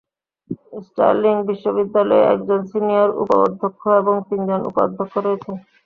[0.85, 5.55] Sterling বিশ্ববিদ্যালয়ে একজন senior উপ-অধ্যক্ষ এবং তিনজন উপ-অধ্যক্ষ রয়েছেন।